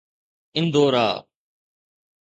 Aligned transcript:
Andaura 0.55 1.27